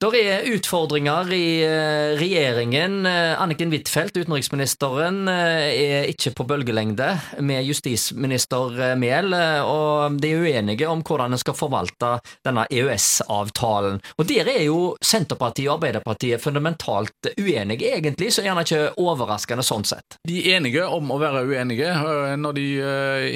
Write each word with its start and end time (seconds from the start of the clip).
Der 0.00 0.14
er 0.16 0.46
utfordringer 0.48 1.28
i 1.36 1.60
eh, 1.60 2.14
regjeringen. 2.16 3.02
Eh, 3.04 3.34
Anniken 3.36 3.68
Huitfeldt, 3.68 4.16
utenriksministeren, 4.16 5.26
eh, 5.28 5.64
er 5.76 6.06
ikke 6.08 6.30
på 6.38 6.46
bølgelengde 6.48 7.10
med 7.44 7.66
justisminister 7.68 8.78
eh, 8.80 8.94
Mehl, 8.96 9.34
eh, 9.36 9.60
og 9.60 10.16
de 10.22 10.30
er 10.32 10.40
uenige 10.40 10.88
om 10.88 11.02
hvordan 11.04 11.36
en 11.36 11.42
skal 11.42 11.52
forvalte 11.58 12.14
denne 12.48 12.64
EØS-avtalen. 12.72 13.98
Og 14.16 14.30
Der 14.30 14.48
er 14.48 14.62
jo 14.70 14.78
Senterpartiet 15.04 15.68
og 15.68 15.74
Arbeiderpartiet 15.74 16.40
fundamentalt 16.40 17.34
uenige, 17.36 17.92
egentlig, 17.92 18.30
så 18.32 18.46
gjerne 18.46 18.64
ikke 18.64 18.94
overraskende 18.96 19.66
sånn 19.68 19.84
sett. 19.84 20.16
De 20.24 20.40
er 20.40 20.62
enige 20.62 20.88
om 20.88 21.12
å 21.12 21.20
være 21.20 21.44
uenige. 21.44 21.92
Når 22.40 22.56
de 22.56 22.66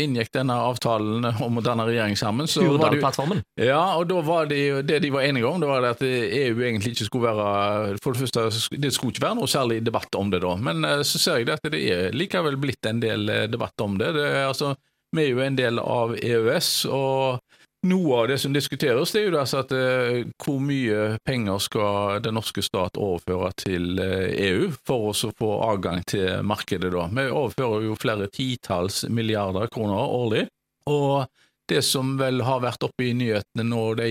inngikk 0.06 0.32
denne 0.32 0.56
avtalen 0.70 1.28
om 1.28 1.60
å 1.60 1.66
danne 1.68 1.84
regjering 1.90 2.16
sammen, 2.16 2.48
så 2.48 2.64
det 2.64 2.72
Hurdalplattformen. 2.72 3.44
Ja, 3.60 3.98
og 3.98 4.08
da 4.08 4.24
var 4.24 4.48
det 4.48 4.64
det 4.88 5.02
de 5.04 5.12
var 5.12 5.28
enige 5.28 5.52
om, 5.52 5.60
det 5.60 5.68
var 5.68 5.90
at 5.92 6.00
EU 6.00 6.53
egentlig 6.62 6.94
ikke 6.94 7.08
skulle 7.08 7.32
være 7.34 7.98
For 8.02 8.14
det 8.14 8.24
første, 8.24 8.76
det 8.80 8.92
skulle 8.94 9.14
ikke 9.14 9.26
være 9.26 9.38
noe 9.40 9.50
særlig 9.50 9.82
debatt 9.86 10.14
om 10.18 10.30
det 10.32 10.42
da, 10.44 10.54
men 10.60 10.84
eh, 10.88 11.02
så 11.06 11.20
ser 11.20 11.40
jeg 11.40 11.50
det 11.50 11.58
at 11.58 11.68
det 11.74 11.82
er 11.90 12.16
likevel 12.16 12.58
blitt 12.60 12.86
en 12.88 13.02
del 13.02 13.28
eh, 13.32 13.48
debatt 13.50 13.80
om 13.84 13.98
det. 14.00 14.14
det 14.16 14.24
er, 14.28 14.46
altså, 14.48 14.74
vi 15.14 15.24
er 15.24 15.30
jo 15.34 15.44
en 15.44 15.58
del 15.58 15.78
av 15.82 16.16
EØS, 16.18 16.70
og 16.90 17.40
noe 17.84 18.20
av 18.22 18.28
det 18.30 18.38
som 18.40 18.54
diskuteres, 18.54 19.12
det 19.12 19.20
er 19.20 19.26
jo 19.28 19.38
altså 19.40 19.60
at 19.60 19.74
eh, 19.76 20.20
hvor 20.40 20.60
mye 20.64 21.18
penger 21.26 21.60
skal 21.62 22.22
den 22.24 22.38
norske 22.38 22.64
stat 22.64 22.96
overføre 22.96 23.52
til 23.60 24.00
EU 24.00 24.70
for 24.86 25.10
oss 25.12 25.24
å 25.28 25.34
få 25.36 25.50
adgang 25.68 26.00
til 26.08 26.44
markedet 26.46 26.92
da. 26.94 27.08
Vi 27.12 27.26
overfører 27.28 27.88
jo 27.90 27.98
flere 28.00 28.30
titalls 28.32 29.04
milliarder 29.12 29.68
kroner 29.72 30.16
årlig, 30.20 30.46
og 30.90 31.26
det 31.68 31.82
som 31.82 32.16
vel 32.18 32.42
har 32.44 32.60
vært 32.64 32.84
oppe 32.84 33.06
i 33.08 33.14
nyhetene 33.16 33.64
nå 33.66 33.82
de 33.98 34.10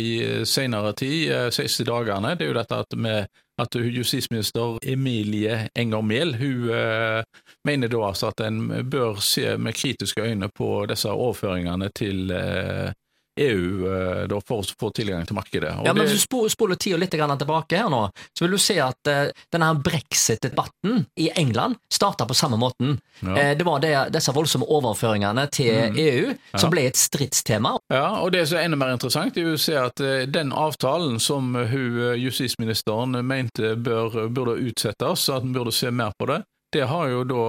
senere 0.50 0.94
tid, 0.98 1.32
eh, 1.32 1.50
siste 1.54 1.86
dagene, 1.88 2.36
det 2.38 2.48
er 2.48 2.52
jo 2.52 2.58
dette 2.58 2.80
at, 2.86 2.98
med, 2.98 3.28
at 3.62 3.78
justisminister 3.78 4.80
Emilie 4.90 5.68
Enger 5.78 6.02
Mehl 6.02 6.34
hun 6.40 6.72
eh, 6.74 7.22
mener 7.68 7.92
da 7.94 8.02
altså 8.10 8.32
at 8.34 8.44
en 8.48 8.66
bør 8.90 9.22
se 9.22 9.58
med 9.58 9.78
kritiske 9.78 10.26
øyne 10.26 10.50
på 10.50 10.72
disse 10.90 11.12
overføringene 11.12 11.92
til 11.96 12.34
eh, 12.34 12.90
EU 13.40 13.88
eh, 13.88 14.28
da, 14.28 14.40
for 14.46 14.62
å 14.62 14.76
få 14.80 14.90
tilgang 14.94 15.26
til 15.26 15.38
markedet. 15.38 15.72
Og 15.80 15.88
Ja, 15.88 15.94
men 15.94 16.06
Hvis 16.06 16.22
du 16.22 16.26
spo- 16.28 16.46
spoler 16.52 16.78
tida 16.78 17.00
litt 17.02 17.14
tilbake 17.14 17.80
her 17.80 17.90
nå, 17.90 18.04
så 18.38 18.46
vil 18.46 18.56
du 18.56 18.62
se 18.62 18.78
at 18.82 19.10
uh, 19.10 19.32
denne 19.54 19.70
brexit-debatten 19.84 21.06
i 21.18 21.30
England 21.40 21.78
starta 21.92 22.28
på 22.30 22.34
samme 22.38 22.58
måten. 22.62 23.00
Ja. 23.22 23.34
Uh, 23.34 23.52
det 23.58 23.66
var 23.66 23.82
det, 23.82 23.94
disse 24.14 24.34
voldsomme 24.36 24.68
overføringene 24.70 25.48
til 25.54 25.98
EU 25.98 26.34
som 26.54 26.74
ble 26.74 26.88
et 26.90 27.00
stridstema. 27.00 27.76
Ja, 27.94 28.22
og 28.22 28.34
det 28.36 28.46
som 28.50 28.60
er 28.60 28.68
enda 28.68 28.80
mer 28.80 28.94
interessant, 28.94 29.38
er 29.38 29.54
å 29.54 29.60
se 29.62 29.78
at 29.80 30.04
uh, 30.04 30.26
den 30.30 30.54
avtalen 30.54 31.20
som 31.20 31.54
hun, 31.56 32.18
justisministeren 32.20 33.18
mente 33.26 33.76
bør, 33.76 34.28
burde 34.30 34.60
utsettes, 34.62 35.30
at 35.30 35.46
en 35.46 35.56
burde 35.56 35.74
se 35.74 35.90
mer 35.92 36.14
på 36.20 36.30
det, 36.30 36.44
det 36.74 36.88
har 36.90 37.06
jo 37.12 37.20
da 37.30 37.42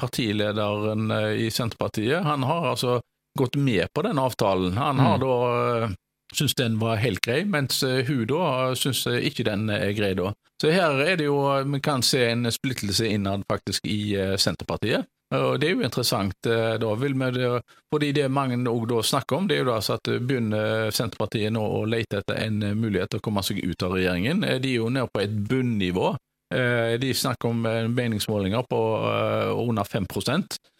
partilederen 0.00 1.10
i 1.36 1.50
Senterpartiet, 1.52 2.22
han 2.24 2.46
har 2.48 2.70
altså 2.70 2.94
gått 3.38 3.56
med 3.56 3.88
på 3.94 4.02
den 4.02 4.18
avtalen. 4.18 4.76
Han 4.76 4.98
har 4.98 5.18
Mm. 5.18 5.20
da 5.20 5.84
eh, 5.84 5.88
syntes 6.34 6.54
den 6.54 6.78
var 6.78 6.96
helt 6.96 7.20
grei, 7.20 7.44
mens 7.44 7.82
eh, 7.82 8.04
hun 8.06 8.26
da 8.26 8.74
syns 8.74 9.06
ikke 9.06 9.44
den 9.44 9.68
er 9.70 9.92
grei 9.92 10.14
da. 10.14 10.32
Så 10.62 10.70
her 10.72 11.00
er 11.04 11.16
det 11.16 11.24
jo, 11.26 11.38
vi 11.66 11.80
kan 11.80 12.02
se 12.02 12.26
en 12.30 12.44
splittelse 12.52 13.08
innad 13.08 13.42
faktisk 13.50 13.84
i 13.86 14.14
eh, 14.16 14.36
Senterpartiet. 14.36 15.04
Og 15.32 15.58
Det 15.60 15.68
er 15.70 15.74
jo 15.74 15.80
interessant. 15.80 16.34
eh, 16.46 16.76
da 16.78 16.94
vil 16.94 17.14
vi 17.14 17.30
det, 17.32 17.62
fordi 17.92 18.12
det 18.12 18.30
mange 18.30 18.56
òg 18.68 18.86
da 18.88 19.00
snakker 19.02 19.36
om, 19.36 19.46
det 19.48 19.56
er 19.56 19.62
jo 19.64 19.70
da 19.70 19.76
altså 19.80 19.94
at 19.96 20.10
begynner 20.20 20.90
Senterpartiet 20.92 21.52
nå 21.52 21.60
å 21.64 21.86
lete 21.88 22.18
etter 22.20 22.36
en 22.36 22.62
eh, 22.62 22.74
mulighet 22.74 23.10
til 23.10 23.20
å 23.20 23.22
komme 23.24 23.42
seg 23.42 23.62
ut 23.64 23.82
av 23.82 23.92
regjeringen. 23.96 24.44
Eh, 24.44 24.58
De 24.58 24.68
er 24.74 24.76
jo 24.82 24.88
nede 24.90 25.08
på 25.12 25.20
et 25.24 25.32
bunnivå. 25.48 26.16
Eh, 26.52 26.98
De 26.98 27.14
snakker 27.14 27.48
om 27.48 27.66
eh, 27.66 27.88
meningsmålinger 27.88 28.62
på 28.68 28.80
eh, 29.08 29.68
under 29.68 29.84
5 29.84 30.06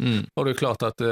Mm. 0.02 0.24
og 0.36 0.44
det 0.44 0.50
er 0.52 0.58
klart 0.58 0.82
at 0.82 1.02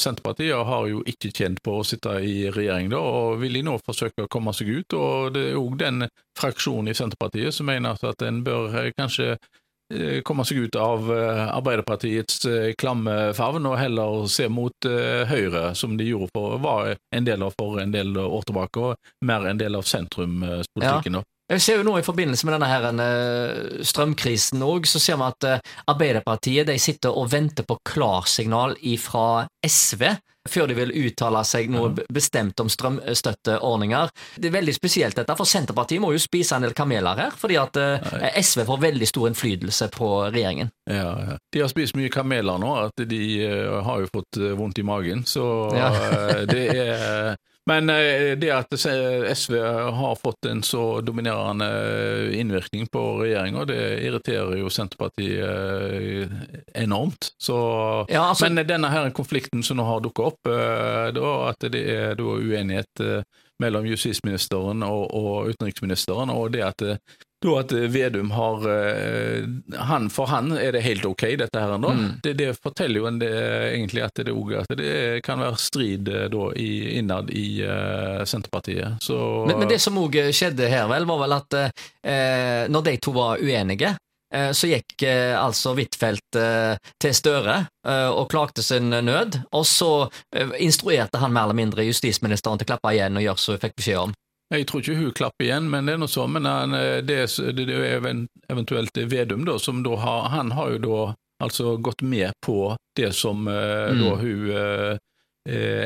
Senterpartiet 0.00 0.64
har 0.66 0.86
jo 0.88 1.04
ikke 1.06 1.30
tjent 1.30 1.60
på 1.62 1.76
å 1.78 1.84
sitte 1.86 2.16
i 2.18 2.50
regjering 2.50 2.88
da, 2.90 2.98
og 2.98 3.38
vil 3.38 3.54
de 3.54 3.62
nå 3.62 3.76
forsøke 3.86 4.24
å 4.24 4.28
komme 4.28 4.50
seg 4.56 4.68
ut. 4.68 4.94
og 4.94 5.34
Det 5.34 5.44
er 5.50 5.52
jo 5.54 5.68
den 5.78 6.08
fraksjonen 6.38 6.90
i 6.90 6.96
Senterpartiet 6.98 7.54
som 7.54 7.66
mener 7.70 7.94
at 7.94 8.22
en 8.26 8.42
bør 8.42 8.90
kanskje 8.98 9.36
komme 10.26 10.44
seg 10.46 10.66
ut 10.66 10.76
av 10.76 11.06
Arbeiderpartiets 11.10 12.42
klamme 12.78 13.32
favn, 13.38 13.66
og 13.66 13.78
heller 13.78 14.26
se 14.26 14.48
mot 14.48 14.74
Høyre, 15.30 15.74
som 15.74 15.96
de 15.96 16.10
gjorde 16.10 16.30
for, 16.34 16.58
var 16.58 16.96
en 17.14 17.24
del 17.24 17.42
av 17.46 17.54
for 17.58 17.78
en 17.82 17.94
del 17.94 18.16
år 18.18 18.42
tilbake, 18.50 18.80
og 18.80 19.26
mer 19.30 19.46
en 19.46 19.58
del 19.62 19.78
av 19.78 19.86
sentrumspolitikken. 19.86 21.20
da. 21.20 21.22
Jeg 21.50 21.62
ser 21.64 21.80
jo 21.80 21.86
nå 21.86 21.96
I 21.98 22.06
forbindelse 22.06 22.46
med 22.46 22.54
denne 22.54 22.70
her, 22.70 22.84
eh, 23.02 23.84
strømkrisen 23.86 24.62
også, 24.62 24.94
så 24.96 25.02
ser 25.02 25.18
vi 25.18 25.26
at 25.26 25.46
eh, 25.48 25.76
Arbeiderpartiet 25.90 26.68
de 26.70 26.78
sitter 26.78 27.10
og 27.10 27.32
venter 27.32 27.66
på 27.66 27.78
klarsignal 27.90 28.76
fra 29.02 29.46
SV 29.66 30.04
før 30.48 30.70
de 30.70 30.74
vil 30.78 30.92
uttale 30.96 31.42
seg 31.44 31.68
noe 31.70 31.90
bestemt 32.12 32.58
om 32.62 32.70
strømstøtteordninger. 32.72 34.08
Det 34.40 34.48
er 34.48 34.54
veldig 34.54 34.72
spesielt 34.74 35.18
dette, 35.18 35.36
for 35.36 35.48
Senterpartiet 35.48 36.00
må 36.02 36.14
jo 36.14 36.22
spise 36.22 36.56
en 36.56 36.64
del 36.64 36.72
kameler 36.76 37.18
her, 37.26 37.36
fordi 37.36 37.58
at 37.60 37.76
eh, 37.76 38.30
SV 38.40 38.64
får 38.70 38.80
veldig 38.86 39.08
stor 39.10 39.28
innflytelse 39.30 39.90
på 39.94 40.08
regjeringen. 40.32 40.72
Ja, 40.90 41.12
ja. 41.28 41.36
De 41.52 41.60
har 41.64 41.70
spist 41.72 41.98
mye 41.98 42.12
kameler 42.12 42.60
nå, 42.62 42.72
at 42.86 43.04
de 43.10 43.20
eh, 43.44 43.76
har 43.84 44.00
jo 44.00 44.10
fått 44.14 44.40
eh, 44.40 44.56
vondt 44.58 44.80
i 44.80 44.86
magen. 44.86 45.26
Så 45.28 45.44
Ja. 45.76 45.92
eh, 45.92 46.42
det 46.48 46.64
er 46.72 47.36
Men 47.70 47.90
eh, 47.94 48.32
det 48.40 48.50
at 48.50 48.72
SV 48.74 49.54
har 49.94 50.16
fått 50.18 50.48
en 50.50 50.62
så 50.66 51.00
dominerende 51.06 51.68
innvirkning 52.34 52.88
på 52.90 53.02
regjeringa, 53.22 53.64
det 53.70 53.78
irriterer 54.08 54.58
jo 54.58 54.70
Senterpartiet 54.74 55.44
eh, 55.46 56.82
enormt. 56.82 57.30
Så, 57.38 57.58
Ja, 58.10 58.24
altså- 58.32 58.48
men 58.50 58.66
denne 58.66 58.90
her 58.90 59.10
konflikten 59.14 59.62
som 59.62 59.78
nå 59.78 59.86
har 59.86 60.02
dukka 60.02 60.22
opp, 60.32 60.50
eh, 60.50 61.12
da, 61.14 61.30
at 61.52 61.70
det 61.70 61.84
er 61.94 62.14
da 62.18 62.34
uenighet 62.42 63.04
eh, 63.06 63.22
mellom 63.60 63.86
justisministeren 63.86 64.82
og, 64.82 65.06
og 65.14 65.50
utenriksministeren, 65.54 66.30
og 66.34 66.52
det 66.56 66.62
at 66.64 66.82
eh, 66.82 66.96
da 67.40 67.54
at 67.60 67.72
Vedum 67.72 68.30
har 68.36 68.66
eh, 68.68 69.46
han, 69.88 70.10
For 70.12 70.28
han 70.28 70.52
er 70.58 70.74
det 70.76 70.82
helt 70.84 71.06
ok, 71.08 71.24
dette 71.40 71.62
her 71.62 71.78
nå. 71.80 71.92
Mm. 71.96 72.10
Det, 72.22 72.34
det 72.36 72.50
forteller 72.60 73.00
jo 73.00 73.08
en 73.08 73.20
det, 73.22 73.30
egentlig 73.70 74.04
at 74.04 74.20
det, 74.20 74.34
at 74.60 74.76
det 74.76 75.22
kan 75.24 75.40
være 75.40 75.56
strid 75.60 76.10
eh, 76.12 76.28
da 76.32 76.50
i, 76.52 76.98
innad 77.00 77.32
i 77.32 77.62
uh, 77.64 78.20
Senterpartiet. 78.28 79.00
Så 79.00 79.16
Men, 79.48 79.62
men 79.62 79.72
det 79.72 79.80
som 79.80 79.96
òg 80.00 80.20
skjedde 80.36 80.68
her, 80.68 80.86
vel, 80.90 81.08
var 81.08 81.24
vel 81.24 81.38
at 81.38 81.58
eh, 81.60 82.68
når 82.68 82.86
de 82.86 82.96
to 83.00 83.16
var 83.16 83.40
uenige, 83.40 83.94
eh, 84.34 84.50
så 84.52 84.68
gikk 84.70 85.02
eh, 85.08 85.32
altså 85.40 85.72
Huitfeldt 85.78 86.38
eh, 86.38 86.76
til 87.00 87.16
Støre 87.16 87.56
eh, 87.88 88.08
og 88.10 88.28
klagde 88.32 88.62
sin 88.64 88.92
nød, 88.92 89.40
og 89.56 89.64
så 89.68 89.92
eh, 90.36 90.52
instruerte 90.60 91.20
han 91.22 91.32
mer 91.32 91.48
eller 91.48 91.62
mindre 91.64 91.88
justisministeren 91.88 92.60
til 92.60 92.68
å 92.68 92.74
klappe 92.74 92.92
igjen 92.94 93.16
og 93.16 93.24
gjøre 93.24 93.42
som 93.42 93.56
hun 93.56 93.64
fikk 93.64 93.80
beskjed 93.80 94.04
om. 94.08 94.18
Jeg 94.50 94.66
tror 94.66 94.80
ikke 94.82 94.96
hun 94.98 95.12
klapper 95.14 95.44
igjen, 95.46 95.68
men 95.70 95.86
det 95.86 95.94
er 95.94 96.00
noe 96.02 96.10
sånn. 96.10 96.32
Men 96.34 96.44
han, 96.50 96.74
eh, 96.74 97.00
det, 97.06 97.18
er- 97.24 97.52
det 97.54 97.68
er 97.70 98.08
eventuelt 98.50 98.96
Vedum, 99.10 99.44
da, 99.46 99.58
som 99.62 99.82
da 99.86 99.94
har 99.96 100.28
Han 100.32 100.50
har 100.56 100.70
jo 100.74 100.78
da 100.86 101.14
altså 101.40 101.76
gått 101.80 102.02
med 102.02 102.32
på 102.44 102.76
det 102.96 103.12
som 103.16 103.46
uh, 103.48 103.92
Mm. 103.94 104.00
da 104.02 104.16
hun 104.20 104.50
uh, 104.50 104.98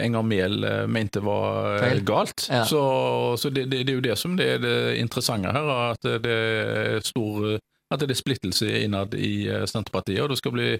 Enger 0.02 0.22
Mehl 0.26 0.64
eh, 0.64 0.86
mente 0.90 1.20
var 1.22 1.78
Feil. 1.78 2.00
galt. 2.04 2.48
Ja. 2.50 2.64
Så, 2.66 2.80
så 3.38 3.50
det, 3.54 3.68
det, 3.70 3.84
det 3.86 3.92
er 3.92 4.00
jo 4.00 4.02
det 4.08 4.16
som 4.18 4.34
det 4.36 4.48
er 4.56 4.58
det 4.58 4.98
interessante 4.98 5.52
her, 5.54 5.68
at 5.92 6.02
det 6.24 6.34
er 6.34 7.00
stor 7.06 7.54
at 7.94 8.00
det 8.00 8.10
er 8.10 8.18
splittelse 8.18 8.66
innad 8.82 9.14
i 9.14 9.44
Senterpartiet. 9.70 10.20
og 10.24 10.30
Det 10.32 10.38
skal 10.40 10.52
bli 10.56 10.70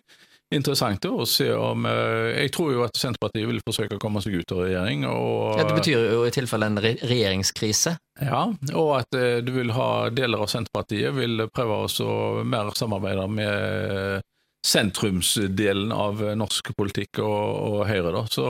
interessant 0.57 1.07
å 1.09 1.27
se 1.29 1.49
om 1.55 1.87
eh, 1.89 2.45
Jeg 2.45 2.53
tror 2.57 2.73
jo 2.75 2.85
at 2.87 2.99
Senterpartiet 2.99 3.49
vil 3.49 3.61
forsøke 3.67 3.99
å 3.99 4.03
komme 4.03 4.23
seg 4.25 4.39
ut 4.41 4.55
av 4.55 4.65
regjering. 4.65 5.07
og 5.11 5.61
Ja, 5.61 5.67
det 5.69 5.79
betyr 5.81 6.07
jo 6.15 6.25
i 6.27 6.35
tilfelle 6.35 6.71
en 6.71 6.81
re 6.83 6.95
regjeringskrise. 7.03 7.97
ja, 8.23 8.45
og 8.75 8.91
at 9.01 9.19
eh, 9.19 9.41
du 9.45 9.53
vil 9.59 9.75
ha 9.77 10.09
deler 10.15 10.45
av 10.45 10.53
Senterpartiet 10.53 11.15
vil 11.17 11.49
prøve 11.55 11.85
å 11.87 12.21
mer 12.45 12.71
samarbeide 12.79 13.27
med 13.29 14.23
sentrumsdelen 14.65 15.93
av 15.93 16.23
norsk 16.39 16.73
politikk 16.77 17.21
og, 17.21 17.43
og 17.69 17.79
Høyre, 17.89 18.15
da. 18.17 18.25
Så 18.33 18.45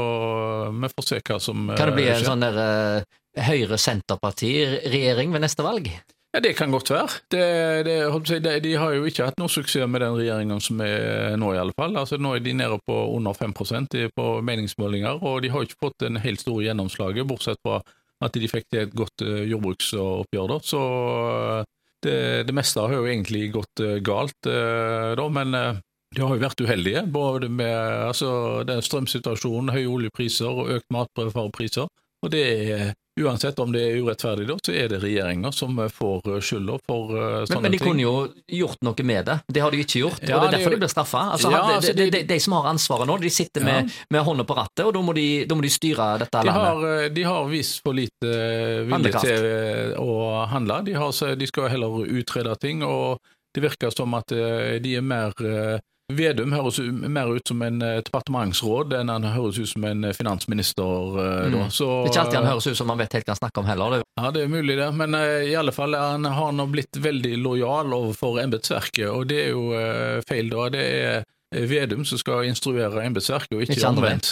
vi 0.71 0.91
får 0.93 1.09
se 1.09 1.21
hva 1.27 1.41
som 1.43 1.67
skjer. 1.67 1.81
Kan 1.81 1.91
det 1.91 1.97
bli 1.99 2.07
eh, 2.07 2.19
en 2.19 2.29
sånn 2.29 2.45
der 2.45 2.61
eh, 2.65 3.09
Høyre-Senterparti-regjering 3.49 5.35
ved 5.35 5.43
neste 5.45 5.67
valg? 5.67 5.91
Ja, 6.35 6.41
Det 6.41 6.57
kan 6.59 6.71
godt 6.71 6.91
være. 6.91 7.09
Det, 7.31 7.43
det, 7.87 8.39
de, 8.43 8.61
de 8.61 8.73
har 8.75 8.93
jo 8.97 9.05
ikke 9.07 9.29
hatt 9.29 9.37
noe 9.39 9.53
suksess 9.53 9.87
med 9.87 10.03
den 10.03 10.17
regjeringen 10.19 10.59
som 10.61 10.81
er 10.83 11.37
nå, 11.39 11.53
i 11.55 11.61
alle 11.63 11.75
fall. 11.79 11.95
Altså, 11.95 12.19
nå 12.19 12.33
er 12.35 12.43
de 12.43 12.57
nede 12.59 12.79
på 12.83 12.97
under 13.15 13.37
5% 13.39 13.95
på 14.19 14.25
meningsmålinger, 14.43 15.23
og 15.23 15.45
de 15.45 15.53
har 15.55 15.63
ikke 15.63 15.79
fått 15.87 16.03
en 16.03 16.19
helt 16.19 16.43
stor 16.43 16.59
gjennomslag, 16.65 17.23
bortsett 17.31 17.63
fra 17.63 17.79
at 18.25 18.35
de 18.35 18.51
fikk 18.51 18.67
til 18.67 18.83
et 18.83 18.99
godt 18.99 19.23
eh, 19.23 19.45
jordbruksoppgjør. 19.53 20.51
da. 20.51 20.59
Så 20.67 20.83
eh, 20.83 21.73
det, 22.03 22.19
det 22.51 22.55
meste 22.59 22.83
har 22.83 22.99
jo 22.99 23.07
egentlig 23.07 23.53
gått 23.55 23.85
eh, 23.85 24.01
galt, 24.03 24.39
da, 24.43 25.29
men 25.39 25.55
de 25.55 26.23
har 26.23 26.35
jo 26.35 26.43
vært 26.43 26.67
uheldige, 26.67 27.07
både 27.15 27.47
med 27.47 27.79
altså, 28.11 28.65
den 28.67 28.83
strømsituasjonen, 28.83 29.71
høye 29.75 29.87
oljepriser 30.01 30.51
og 30.51 30.75
økt 30.81 30.91
matvarepriser. 30.95 31.87
Og 32.25 32.31
det 32.33 32.45
er 32.75 32.93
Uansett 33.15 33.55
om 33.63 33.71
det 33.71 33.79
er 33.79 34.01
urettferdig, 34.03 34.43
da, 34.49 34.55
så 34.59 34.73
er 34.75 34.89
det 34.91 34.99
regjeringa 34.99 35.53
som 35.55 35.77
får 35.79 36.25
skylda 36.43 36.81
for 36.83 37.13
uh, 37.15 37.45
sånne 37.47 37.47
ting. 37.47 37.53
Men, 37.55 37.63
men 37.63 37.75
de 37.77 37.79
kunne 37.79 38.03
jo 38.03 38.15
gjort 38.59 38.81
noe 38.83 39.05
med 39.07 39.29
det. 39.29 39.37
Det 39.55 39.63
har 39.63 39.71
de 39.71 39.83
ikke 39.85 40.01
gjort, 40.01 40.25
Ja, 40.27 40.41
og 40.41 40.43
det 40.43 40.49
er 40.49 40.55
derfor 40.57 40.75
de 40.75 40.79
blir 40.83 40.91
straffa. 40.91 41.21
Altså, 41.37 41.53
Ja, 41.55 41.61
altså, 41.77 41.93
de, 41.95 42.09
de- 42.09 42.11
de, 42.17 42.23
de 42.33 42.39
som 42.43 42.57
har 42.59 42.67
ansvaret 42.73 43.07
nå, 43.07 43.15
de 43.23 43.31
sitter 43.31 43.63
Ja. 43.63 43.69
med, 43.85 43.95
med 44.11 44.27
hånda 44.27 44.43
på 44.49 44.57
rattet, 44.59 44.83
og 44.89 44.91
da 44.99 45.05
må 45.07 45.15
de, 45.15 45.27
da 45.47 45.55
må 45.55 45.63
de 45.63 45.71
styre 45.71 46.09
dette 46.25 46.43
De 46.43 46.51
landet. 46.51 46.67
har, 46.67 47.05
eh, 47.05 47.09
de 47.15 47.23
har 47.31 47.47
vist 47.55 47.79
for 47.87 47.95
lite 47.95 48.33
eh, 48.35 48.83
vilje 48.91 49.15
til 49.23 49.47
eh, 49.53 49.95
å 50.03 50.19
handle. 50.51 50.83
De, 50.91 50.99
har, 50.99 51.15
de 51.39 51.47
skal 51.53 51.71
heller 51.71 52.03
utrede 52.19 52.59
ting, 52.67 52.83
og 52.83 53.23
det 53.55 53.63
virker 53.63 53.95
som 53.95 54.19
at 54.19 54.35
eh, 54.35 54.81
de 54.83 54.97
er 54.99 55.07
mer 55.07 55.31
eh, 55.39 55.79
Vedum 56.13 56.53
høres 56.53 56.77
mer 57.09 57.31
ut 57.33 57.49
som 57.49 57.63
en 57.65 57.79
eh, 57.81 58.01
departementsråd 58.05 58.93
enn 58.99 59.09
han 59.09 59.25
høres 59.25 59.57
ut 59.63 59.71
som 59.71 59.87
en 59.89 60.05
eh, 60.05 60.13
finansminister. 60.13 61.19
eh, 61.23 61.47
Mm. 61.55 61.71
Så, 61.73 61.87
Det 62.05 62.11
er 62.11 62.13
ikke 62.13 62.21
alltid 62.25 62.39
han 62.43 62.49
høres 62.51 62.67
ut 62.67 62.77
som 62.77 62.89
han 62.93 62.99
vet 63.01 63.13
helt 63.17 63.25
hva 63.25 63.33
han 63.33 63.41
snakker 63.41 63.63
om 63.63 63.69
heller. 63.71 63.91
Det. 63.97 64.03
Ja, 64.21 64.31
det 64.31 64.43
er 64.45 64.49
mulig 64.53 64.77
det, 64.77 64.89
men 64.95 65.15
i 65.15 65.55
alle 65.57 65.73
fall 65.73 65.95
han 65.97 66.25
har 66.25 66.53
nå 66.53 66.67
blitt 66.73 66.97
veldig 67.01 67.39
lojal 67.41 67.93
overfor 67.97 68.41
embetsverket, 68.43 69.09
og 69.09 69.27
det 69.33 69.39
er 69.47 69.51
jo 69.55 70.21
feil 70.29 70.51
da. 70.53 70.69
Det 70.75 70.85
er 70.85 71.25
Vedum 71.55 72.03
som 72.05 72.19
skal 72.19 72.49
instruere 72.49 73.05
embetsverket, 73.07 73.53
og 73.55 73.63
ikke, 73.63 73.77
Ikke 73.79 73.91
omvendt. 73.93 74.31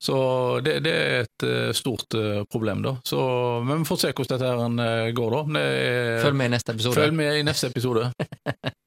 Så 0.00 0.16
det, 0.62 0.76
det 0.84 0.92
er 0.94 1.24
et 1.26 1.74
stort 1.76 2.14
problem, 2.52 2.82
da. 2.84 2.92
Så, 3.04 3.18
men 3.66 3.82
vi 3.82 3.88
får 3.90 3.98
se 4.04 4.12
hvordan 4.12 4.38
dette 4.38 4.84
her 4.86 5.16
går, 5.18 5.34
da. 5.36 5.60
Er, 5.60 6.20
Følg 6.22 6.36
med 6.38 6.46
i 6.52 6.54
neste 6.54 6.76
episode. 6.76 6.94
Følg 6.94 7.16
med 7.18 7.40
i 7.40 7.42
neste 7.42 7.72
episode. 7.72 8.12